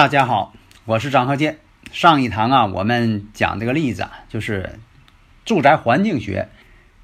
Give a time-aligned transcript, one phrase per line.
[0.00, 0.54] 大家好，
[0.86, 1.58] 我是张鹤剑。
[1.92, 4.78] 上一堂啊，我们讲这个例子啊，就是
[5.44, 6.48] 住宅环境学，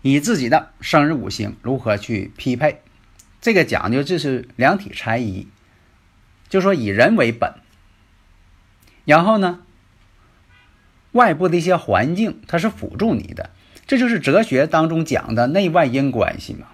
[0.01, 2.81] 以自己的生日五行如何去匹配。
[3.43, 5.47] 这个讲究就是量体裁衣，
[6.49, 7.53] 就说以人为本，
[9.05, 9.61] 然后呢，
[11.13, 13.51] 外部的一些环境它是辅助你的，
[13.87, 16.69] 这就是哲学当中讲的内外因关系嘛。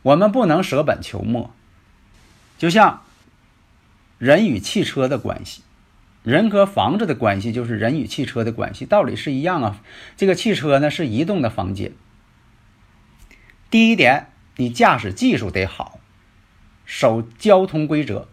[0.00, 1.54] 我们不能舍本求末，
[2.56, 3.01] 就像。
[4.22, 5.62] 人与汽车的关系，
[6.22, 9.82] 人和房子的关系就是人与汽车的关系，道理是一样啊。
[10.16, 11.90] 这个汽车呢是移动的房间。
[13.68, 14.28] 第一点，
[14.58, 15.98] 你驾驶技术得好，
[16.84, 18.28] 守交通规则。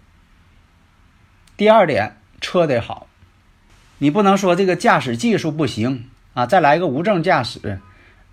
[1.57, 3.07] 第二点，车得好，
[3.97, 7.81] 你不能说这个驾驶技术不行啊，再来个无证驾驶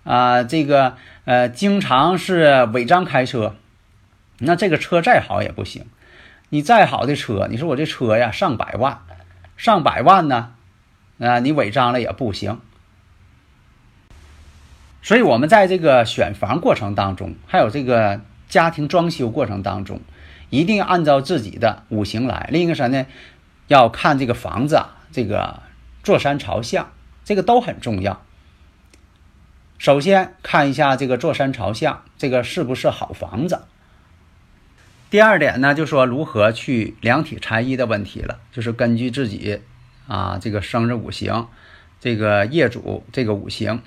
[0.03, 3.55] 啊，这个呃经常是违章开车，
[4.37, 5.87] 那这个车再好也不行。
[6.49, 8.99] 你再好的车，你说我这车呀上百万，
[9.57, 10.53] 上百万呢，
[11.19, 12.59] 啊，你违章了也不行。
[15.01, 20.01] 所以，我们在这个选房过程当中，还有这个家庭装修过程当中，
[20.49, 22.49] 一定要按照自己的五行来。
[22.51, 23.05] 另一个啥呢？
[23.67, 25.61] 要看这个房子啊，这个
[26.03, 26.91] 坐山朝向，
[27.25, 28.21] 这个都很重要。
[29.77, 33.63] 首先看一下这个坐山朝向，这个是不是好房子。
[35.09, 39.61] 第二点呢，就说如何去量体裁衣的问题了，就是根据自己
[40.05, 41.47] 啊这个生日五行，
[42.01, 43.81] 这个业主这个五行，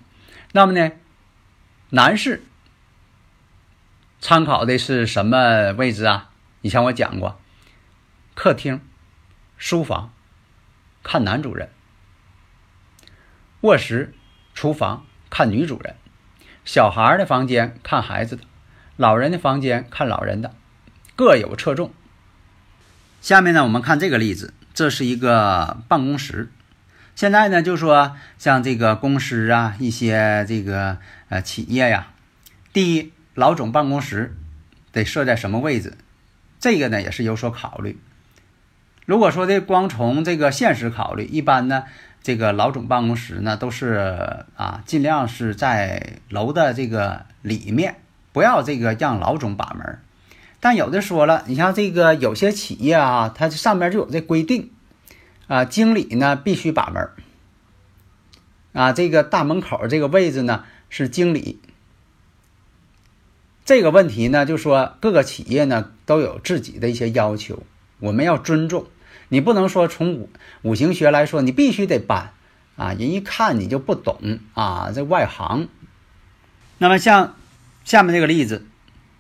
[0.53, 0.93] 那么呢，
[1.91, 2.43] 男士
[4.19, 6.31] 参考的是什么位置啊？
[6.63, 7.39] 以前我讲过，
[8.35, 8.81] 客厅、
[9.59, 10.15] 书房
[11.03, 11.69] 看男主人，
[13.61, 14.15] 卧室、
[14.55, 15.97] 厨房看女主人，
[16.65, 18.45] 小孩的房间看孩子的，
[18.97, 20.55] 老人的房间看老人的。
[21.21, 21.93] 各有侧重。
[23.21, 26.51] 下面呢，我们看这个例子，这是一个办公室。
[27.15, 30.97] 现在呢，就说像这个公司啊，一些这个
[31.29, 32.07] 呃企业呀，
[32.73, 34.35] 第一，老总办公室
[34.93, 35.99] 得设在什么位置？
[36.59, 38.01] 这个呢也是有所考虑。
[39.05, 41.85] 如果说这光从这个现实考虑，一般呢，
[42.23, 47.97] 这个老总办公室呢都是啊，尽量是在楼的这个里面，
[48.33, 49.99] 不要这个让老总把门。
[50.61, 54.71] 但有的说了，你像这个有些企业啊，它上面就有这规定，
[55.47, 57.09] 啊，经理呢必须把门
[58.75, 61.61] 啊，这个大门口这个位置呢是经理。
[63.65, 67.63] 这个问题呢，就说各个企业呢都有自己的一些要求，
[67.99, 68.87] 我们要尊重。
[69.29, 70.29] 你不能说从五
[70.63, 72.33] 五行学来说，你必须得搬
[72.77, 75.69] 啊，人一看你就不懂啊，这外行。
[76.79, 77.37] 那么像
[77.85, 78.67] 下面这个例子，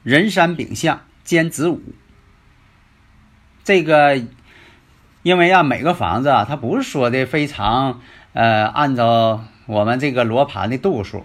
[0.02, 1.00] 人山丙相。
[1.30, 1.80] 兼子午，
[3.62, 4.20] 这个
[5.22, 8.00] 因为啊，每个房子啊，它不是说的非常
[8.32, 11.24] 呃，按照我们这个罗盘的度数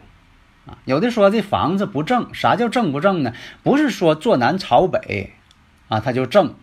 [0.68, 3.34] 啊，有的说这房子不正，啥叫正不正呢？
[3.64, 5.34] 不是说坐南朝北
[5.88, 6.54] 啊，它就正，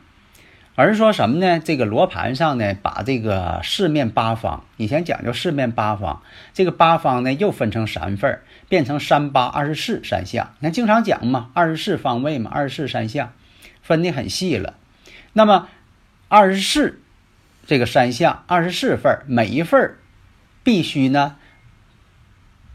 [0.74, 1.60] 而是说什么呢？
[1.60, 6.22] 这个罗盘上呢，把这个四面八方，以前讲究四面八方，
[6.54, 8.40] 这个八方呢又分成三份。
[8.68, 13.34] 变成三八二十四三项，你看经常讲嘛，二十四方位嘛，二十四三项，
[13.82, 14.78] 分的很细了。
[15.34, 15.68] 那么
[16.28, 17.02] 二十四
[17.66, 19.98] 这个三项，二十四份每一份
[20.62, 21.36] 必须呢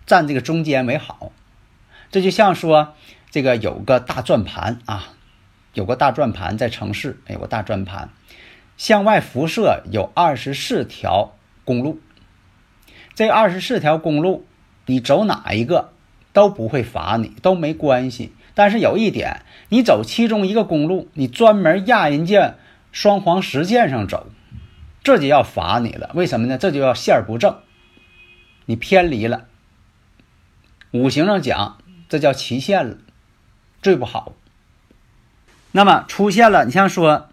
[0.06, 1.32] 占这个中间为好。
[2.12, 2.94] 这就像说
[3.32, 5.16] 这个有个大转盘啊，
[5.78, 8.10] 有个大转盘在城市，有个大转盘，
[8.78, 12.00] 向外辐射有二十四条公路，
[13.14, 14.48] 这二十四条公路。
[14.88, 15.92] 你走哪一个
[16.34, 18.34] 都不会罚你，都没关系。
[18.56, 22.56] 但是有一点，你走其中一个公路，你专门压人家
[22.92, 24.32] 双黄实线上走，
[25.04, 26.10] 这就要罚你了。
[26.16, 26.58] 为什么呢？
[26.58, 27.56] 这就要线不正，
[28.66, 29.46] 你偏离了。
[30.90, 31.78] 五行上讲，
[32.10, 32.98] 这叫齐线了，
[33.84, 34.34] 最不好。
[35.78, 37.30] 那么出现了，你像说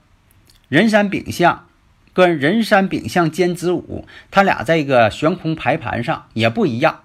[0.69, 1.67] 人山丙相
[2.13, 7.01] 跟人山丙向兼子午，它俩在一个悬空排盘上也不一样。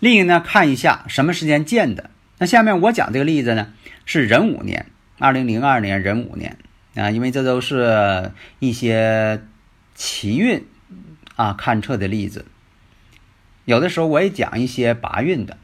[0.00, 2.10] 另一个呢，看一下什么时间建的。
[2.36, 3.72] 那下面我讲这个例子呢，
[4.04, 4.84] 是壬午年，
[5.18, 6.58] 二零零二年壬午年
[6.96, 9.42] 啊，因为这都是一些
[9.94, 10.66] 奇运
[11.36, 12.44] 啊勘测的例子。
[13.64, 15.56] 有的时候我也讲一些八运的。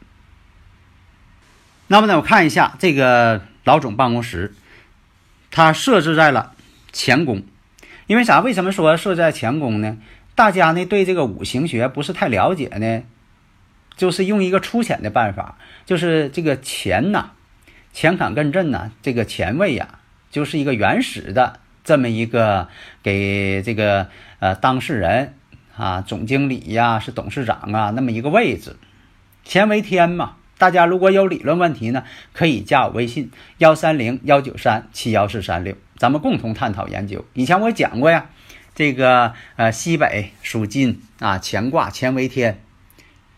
[1.85, 4.53] 那么呢，我看一下这个老总办公室，
[5.49, 6.53] 它设置在了
[6.93, 7.43] 乾宫，
[8.07, 8.39] 因为啥？
[8.39, 9.97] 为什么说设在乾宫呢？
[10.35, 13.03] 大家呢对这个五行学不是太了解呢，
[13.95, 17.31] 就是用一个粗浅的办法，就是这个乾呐，
[17.93, 19.99] 乾坎艮震呐，这个乾位呀，
[20.31, 22.67] 就是一个原始的这么一个
[23.03, 24.07] 给这个
[24.39, 25.35] 呃当事人。
[25.77, 28.75] 啊，总经理呀，是董事长啊，那么一个位置，
[29.45, 30.35] 乾为天嘛。
[30.61, 32.03] 大家如果有理论问题呢，
[32.33, 37.25] 可以加我微信幺三零幺九三七幺四三六，咱们共同探讨研究。
[37.33, 38.29] 以前我讲过呀，
[38.75, 42.61] 这个呃西北属金啊，乾卦乾为天，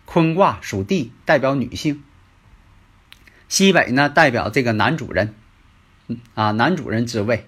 [0.03, 2.03] 坤卦属地，代表女性。
[3.47, 5.33] 西北呢，代表这个男主人，
[6.33, 7.47] 啊男主人之位。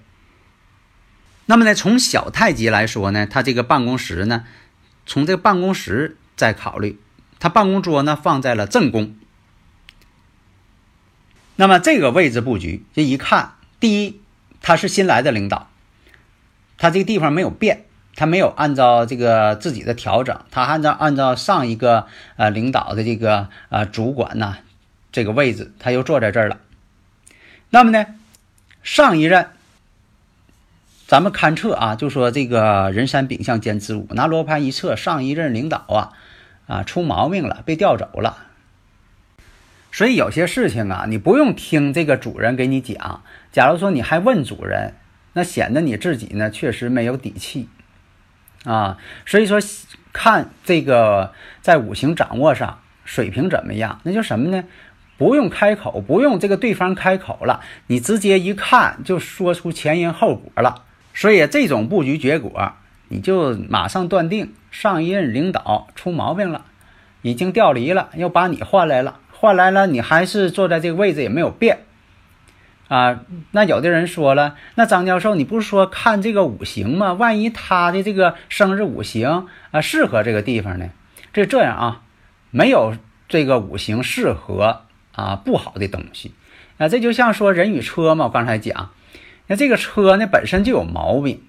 [1.47, 4.45] 那么呢，从小太极来说呢，他这个办公室呢。
[5.05, 6.97] 从这个办公室再考虑，
[7.39, 9.17] 他办公桌呢放在了正宫。
[11.55, 14.21] 那么这个位置布局，这一看，第一，
[14.61, 15.69] 他是新来的领导，
[16.77, 17.85] 他这个地方没有变，
[18.15, 24.57] 他没有按照这个自己的调整，他按照按照上一个呃领导的这个呃主管呢
[25.11, 26.59] 这个位置，他又坐在这儿了。
[27.69, 28.05] 那么呢，
[28.83, 29.49] 上一任。
[31.07, 36.11] 咱们勘测啊，就说这个人山丙相兼之午，拿罗盘一测，上一任领导啊，
[36.65, 38.37] 啊出毛病了，被调走了。
[39.95, 43.23] 所以有些事情啊，你不用听这个主人给你讲。
[43.53, 44.95] 假如说你还问主人，
[45.31, 47.69] 那显得你自己呢确实没有底气
[48.65, 48.97] 啊。
[49.25, 49.57] 所以说
[50.11, 51.31] 看这个
[51.61, 54.65] 在五行掌握上水平怎么样，那就什么呢？
[55.15, 60.83] 不用开口，不用这个对方开口了，你直接一看就说出前因后果了。
[61.13, 62.73] 所以这种布局结果，
[63.07, 66.65] 你就马上断定上一任领导出毛病了，
[67.21, 71.79] 已经调离了，又把你换来了，换来了你还是坐在这个位置也没有变，
[72.87, 73.19] 啊，
[73.51, 77.13] 那有的人说了，那张教授你不是说看这个五行吗？
[77.13, 80.89] 万一他的这个生日五行啊适合这个地方呢？
[81.33, 82.01] 这这样啊，
[82.51, 82.95] 没有
[83.27, 86.33] 这个五行适合啊不好的东西，
[86.77, 88.91] 啊，这就像说人与车嘛，我刚才讲。
[89.47, 91.43] 那这个车呢本身就有毛病，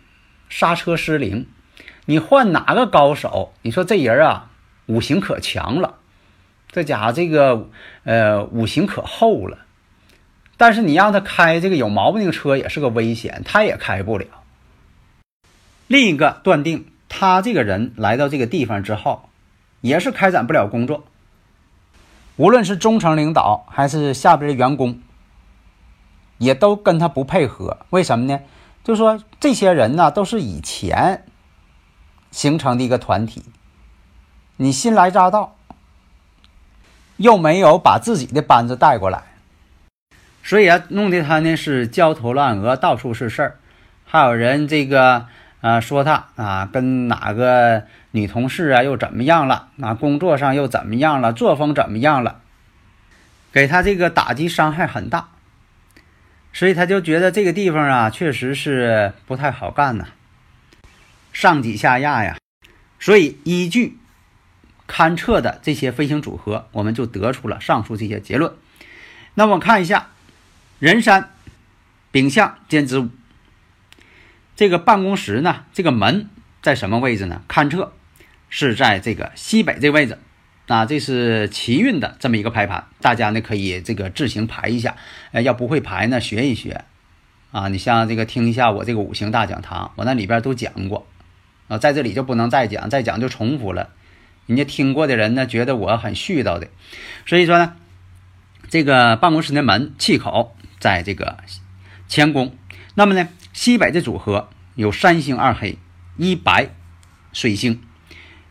[0.48, 1.46] 刹车失灵。
[2.04, 3.54] 你换哪个高手？
[3.62, 4.50] 你说这人啊，
[4.86, 5.94] 五行可强了，
[6.70, 7.68] 这家伙这个
[8.04, 9.58] 呃五行可厚了。
[10.56, 14.26] 但是你让他开这个有毛病的车也是个危险，他也开不了。
[15.86, 19.28] 另一个断定，他这个人来到这个地方之后，
[19.80, 21.04] 也是开展不了工作。
[22.36, 25.00] 无论是中层领导还是下边的员工。
[26.38, 28.40] 也都跟他不配合，为什么呢？
[28.84, 31.24] 就说这些人呢，都是以前
[32.30, 33.42] 形成的一个团体，
[34.58, 35.55] 你新来乍到，
[37.16, 39.22] 又没有把自己的班子带过来，
[40.42, 43.56] 所以啊，弄得他呢是焦头烂额，到处是事儿。
[44.04, 45.26] 还有人这个
[45.60, 49.68] 啊说他啊跟哪个女同事啊又怎么样了？
[49.80, 51.32] 啊工作上又怎么样了？
[51.32, 52.40] 作风怎么样了？
[53.52, 55.28] 给他这个打击伤害很大。
[56.52, 60.06] 所以他就觉得这个地方啊，确实是不太好干呐，
[61.32, 62.37] 上挤下压呀。
[62.99, 63.99] 所以依据
[64.88, 68.52] 勘测的这些飞行组合，我们就得出了上述这些结论。
[69.35, 70.09] 那么看一下，
[70.78, 71.31] 人山
[72.11, 73.09] 丙向兼子午，
[74.55, 76.28] 这个办公室呢，这个门
[76.62, 77.43] 在什么位置呢？
[77.49, 77.93] 勘测
[78.49, 80.19] 是在这个西北这位置。
[80.69, 84.97] 啊，这是奇运的这么一个排盘，大家呢可以这个自行排一下。
[85.31, 86.85] 呃，要不会排呢，学一学。
[87.52, 91.07] 啊，你像这个听一下我这个五行大讲堂，我那里边都讲过。
[91.69, 93.90] 啊，在这里就不能再讲，再讲就重复了。
[94.46, 96.68] 人家听过的人呢，觉得我很絮叨的。
[97.26, 97.76] 所以说呢，
[98.68, 101.38] 这个办公室的门气口在这个
[102.08, 102.56] 乾宫。
[102.94, 105.78] 那么呢，西北的组合有三星二黑
[106.16, 106.70] 一白
[107.32, 107.82] 水星，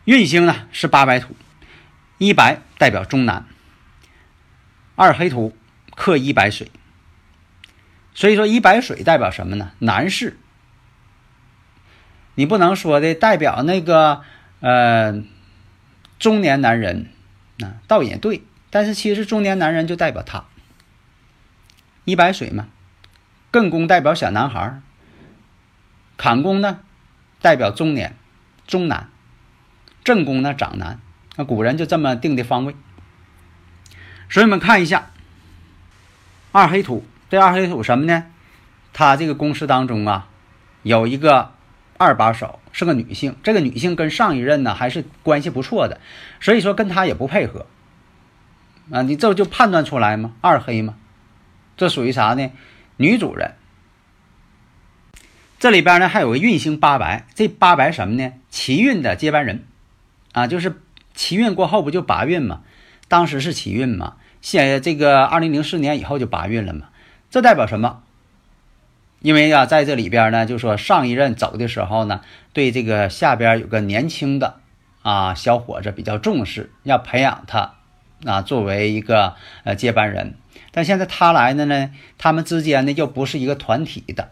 [0.04, 1.34] 运星呢是八白土。
[2.18, 3.44] 一白代表中南，
[4.94, 5.54] 二黑土
[5.94, 6.70] 克一白水，
[8.14, 9.72] 所以说一白水代表什么呢？
[9.80, 10.38] 男士，
[12.34, 14.22] 你不能说的代表那个
[14.60, 15.22] 呃
[16.18, 17.10] 中年男人
[17.60, 20.44] 啊，倒也对，但是其实中年男人就代表他
[22.04, 22.68] 一白水嘛，
[23.52, 24.80] 艮宫代表小男孩
[26.16, 26.80] 坎宫呢
[27.40, 28.16] 代表中年、
[28.66, 29.08] 中男，
[30.04, 31.00] 正宫呢长男。
[31.36, 32.74] 那古人就这么定的方位。
[34.30, 35.10] 所以我们看一下
[36.52, 38.24] 二黑土，这二黑土什么呢？
[38.94, 40.28] 它这个公式当中啊，
[40.82, 41.52] 有一个
[41.98, 43.36] 二把手，是个女性。
[43.42, 45.98] 这个女性跟上一任呢还是关系不错的，
[46.40, 47.64] 所以说跟他也不配合。
[48.90, 50.34] 啊，你这就判断出来吗？
[50.42, 50.96] 二黑吗？
[51.78, 52.52] 这属于啥呢？
[52.98, 53.54] 女主人。
[55.58, 58.34] 这里边呢还有个运星八白，这八白什么呢？
[58.50, 59.64] 奇运的接班人，
[60.32, 60.82] 啊，就是
[61.14, 62.60] 奇运过后不就八运吗？
[63.08, 66.90] 当时是奇运嘛，现在这个二零零四年以后就八运了嘛。
[67.30, 68.02] 这代表什么？
[69.26, 72.20] 因为呀，在这里边呢，就说上一任走的时候呢，
[72.52, 74.60] 对这个下边有个年轻的
[75.02, 77.74] 啊小伙子比较重视，要培养他
[78.24, 80.36] 啊作为一个呃接班人。
[80.70, 84.30] 但现在他来的呢，他们之间呢又不是一个团体的。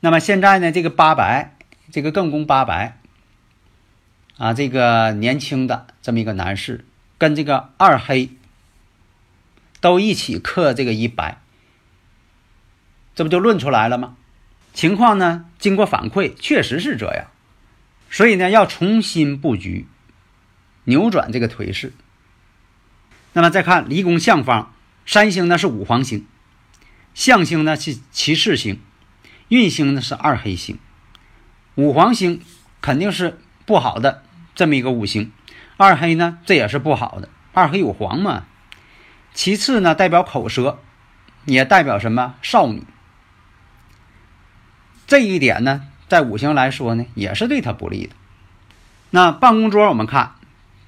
[0.00, 1.58] 那么现在呢，这个八白，
[1.92, 2.96] 这个艮宫八白，
[4.38, 6.86] 啊，这个年轻的这么一个男士，
[7.18, 8.30] 跟这个二黑
[9.82, 11.36] 都一起克这个一白，
[13.16, 14.14] 这不就论出来了吗？
[14.72, 17.26] 情况呢，经过反馈，确实是这样，
[18.10, 19.88] 所以呢，要重新布局，
[20.84, 21.94] 扭转这个颓势。
[23.32, 24.72] 那么再看离宫相方。
[25.06, 26.26] 三星呢是五黄星，
[27.14, 28.80] 象星呢是骑士星，
[29.48, 30.78] 运星呢是二黑星，
[31.76, 32.42] 五黄星
[32.80, 35.32] 肯定是不好的这么一个五行，
[35.76, 38.44] 二黑呢这也是不好的，二黑有黄嘛。
[39.32, 40.80] 其次呢代表口舌，
[41.44, 42.82] 也代表什么少女。
[45.06, 48.14] 这一点呢在五行来说呢也是对他不利的。
[49.10, 50.34] 那办公桌我们看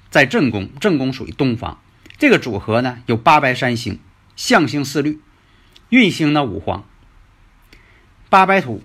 [0.09, 1.79] 在正宫，正宫属于东方，
[2.17, 3.99] 这个组合呢有八白三星。
[4.35, 5.19] 象星四绿，
[5.89, 6.85] 运星呢五黄，
[8.29, 8.81] 八白土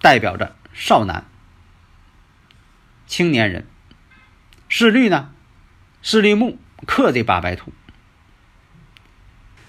[0.00, 1.24] 代表着少男、
[3.06, 3.68] 青年人。
[4.68, 5.30] 四绿呢，
[6.02, 7.72] 四绿木克这八白土。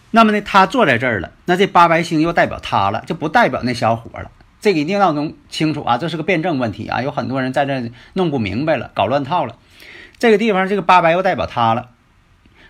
[0.10, 4.32] 那么呢，他坐在这儿了，那这八白星又代表他了，就不代表那小伙了。
[4.64, 9.58] 这个一定要弄清楚啊，这是个辩证问题啊，有很多人在这弄不明白了，搞乱套了。
[10.18, 11.92] 这个地方这个八白又代表他了。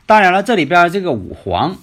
[0.06, 1.78] 当然了，这里边这个五黄。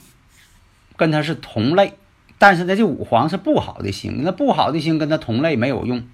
[0.96, 1.94] 跟它是同类，
[2.36, 6.06] 但是呢，这五黄是不好的星，那不好的星跟它同类没有用，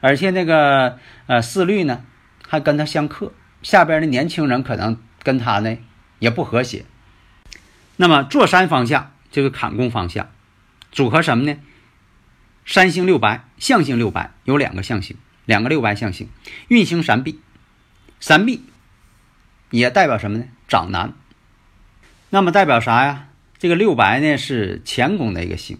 [0.00, 2.04] 而且那个呃四绿呢
[2.46, 3.32] 还跟它相克，
[3.64, 5.76] 下边的年轻人可能跟他呢
[6.20, 6.84] 也不和谐。
[7.96, 10.28] 那么坐山方向这个坎宫方向
[10.92, 11.58] 组合什么呢？
[12.70, 16.28] 三星六白，象星六白，有两个象星，两个六白象星，
[16.68, 17.40] 运行三碧，
[18.20, 18.62] 三碧
[19.70, 20.44] 也代表什么呢？
[20.68, 21.14] 长男。
[22.28, 23.28] 那么代表啥呀？
[23.58, 25.78] 这个六白呢是乾宫的一个星，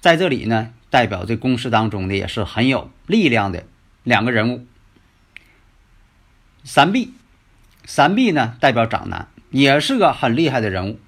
[0.00, 3.64] 在这里呢代表这宫室当中的也是很有力量的
[4.04, 4.64] 两个人物。
[6.62, 7.12] 三碧，
[7.84, 11.00] 三碧呢代表长男，也是个很厉害的人物。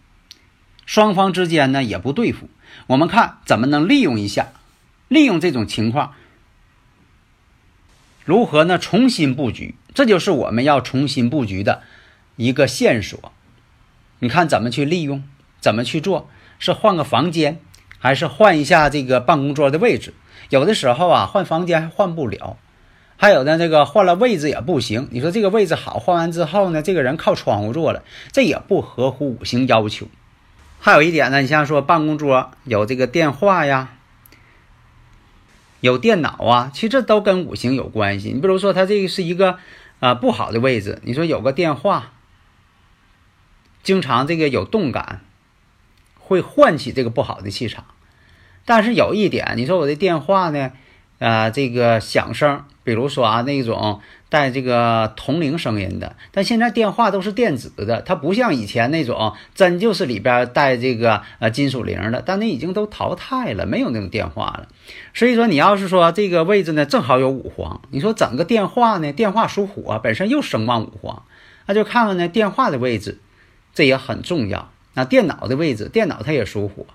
[0.84, 2.50] 双方之间呢也不对付，
[2.88, 4.48] 我们看怎么能利用一下，
[5.14, 6.12] 利用这种情况，
[8.24, 9.76] 如何呢重新布局？
[9.94, 11.82] 这就是我们要重新布局的
[12.34, 13.32] 一个线索。
[14.18, 15.22] 你看怎么去利用？
[15.60, 16.28] 怎么去做？
[16.58, 17.60] 是换个房间，
[18.00, 20.14] 还是换一下这个办公桌的位置？
[20.50, 22.56] 有的时候啊，换房间还换不了，
[23.16, 25.06] 还有呢，这个换了位置也不行。
[25.12, 28.02] 你说这个位置好，换完之后呢，这个人靠窗户坐了，
[28.32, 30.08] 这也不合乎五行要求。
[30.80, 33.94] 还有一点呢，你像说办公桌有这个电话呀，
[35.84, 38.30] 有电脑啊，其实这都跟五行有关系。
[38.30, 39.58] 你比如说，它这个是一个
[40.00, 42.12] 啊不好的位置，你说有个电话，
[43.82, 45.20] 经常这个有动感。
[46.26, 47.84] 会唤起这个不好的气场，
[48.64, 50.72] 但是有一点，你说我的电话呢，
[51.18, 64.68] 啊，这个响声，比如说啊，那种带这个铜铃声音的，但现在电话都是电子的，它不像以前那种真就是里边带这个呃金属铃的，但那已经都淘汰了，没有那种电话了。
[65.14, 71.22] 所以说，你要是说这个位置呢，正好有五黄，你说整个电话呢，电话属火，本身又生旺五黄，
[71.66, 73.18] 那就看看呢电话的位置，
[73.72, 74.70] 这也很重要。
[74.94, 76.86] 那电脑的位置，电脑它也属火，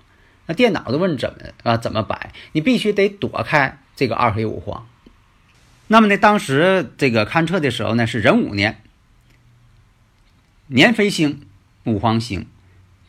[0.46, 1.76] 那电脑的问怎么啊？
[1.76, 2.32] 怎么摆？
[2.52, 4.86] 你必须得躲开这个二黑五黄。
[5.86, 8.80] 那么呢，当时这个勘测的时候呢，是壬午年，
[10.68, 11.42] 年飞星
[11.84, 12.46] 五黄星，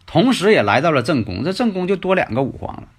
[0.05, 2.89] 同时也来到了正宫，这正宫就多两个五黄了。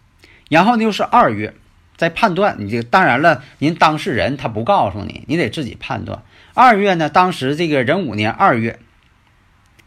[0.48, 1.54] 然后呢，又是二月，
[1.98, 6.22] 在判断你这个当然了，您当事人他不告诉你，你得自己判断。
[6.54, 8.80] 二月呢，当时这个壬午年二月，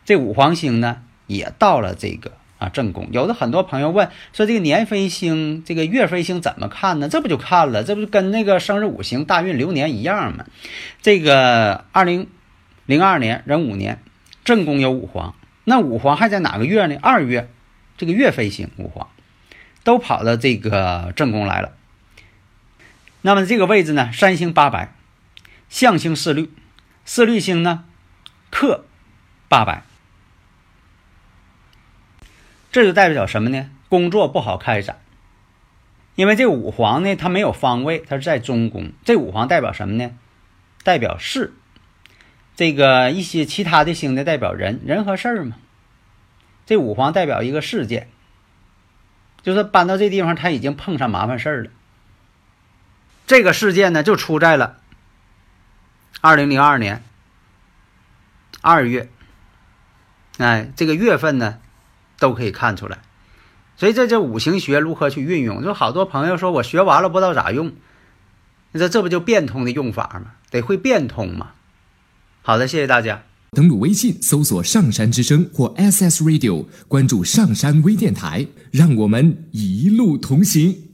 [0.06, 1.02] 这五黄星呢。
[1.28, 3.10] 也到了这个啊，正宫。
[3.12, 7.10] 有的很多朋友问说，这个年飞星、这个月飞星怎么看呢？
[7.10, 7.84] 这不就看了？
[7.84, 10.46] 这不就跟那个生日五行、大运流年一样吗？
[11.02, 12.28] 这个二零
[12.86, 14.02] 零二年壬午年，
[14.44, 15.36] 正宫有五黄，
[15.66, 16.98] 那五黄还在哪个月呢？
[17.02, 17.50] 二月，
[17.98, 19.10] 这个月飞星五黄
[19.84, 21.74] 都跑到这个正宫来了。
[23.22, 24.94] 那么这个位置呢，三星八白，
[25.68, 26.50] 象星四绿，
[27.04, 27.84] 四绿星呢
[28.50, 28.86] 克
[29.50, 29.84] 八白。
[32.76, 33.70] 这就代表什么呢？
[33.88, 35.00] 工作不好开展，
[36.16, 38.92] 因为这五黄呢，它没有方位，它是在中宫。
[39.06, 40.12] 这五黄代表什么呢？
[40.84, 41.54] 代表事。
[42.58, 45.56] 这个一些其他的星呢，代表人，人和事儿嘛。
[46.66, 48.10] 这五黄代表一个事件，
[49.42, 51.72] 就是搬到这地方，他已经碰上麻烦事儿了。
[53.26, 54.82] 这个事件呢，就出在了
[56.20, 57.02] 二零零二年
[58.60, 59.08] 二月。
[60.40, 61.62] 哎，这个月份呢？
[62.20, 63.00] 都可以看出来，
[63.78, 65.64] 所以这这五行学如何去运用？
[65.64, 67.72] 就好多朋友说我学完了不知道咋用，
[68.72, 70.34] 你说这不就变通的用法吗？
[70.50, 71.52] 得会变通嘛。
[72.42, 73.24] 好的，谢谢大家。
[73.52, 80.85] 登录微信搜索“上山之声”或 “SS Radio”，关注上山微电台，让我们一路同行。